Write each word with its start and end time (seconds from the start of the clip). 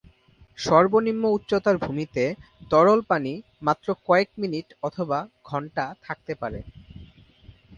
সর্বনিম্ন 0.57 1.23
উচ্চতার 1.31 1.75
ভূমিতে 1.77 2.23
তরল 2.71 2.99
পানি 3.09 3.33
মাত্র 3.61 3.87
কয়েক 4.07 4.29
মিনিট 4.37 4.67
অথবা 4.83 5.19
ঘণ্টা 5.45 5.85
থাকতে 6.03 6.33
পারে। 6.41 6.59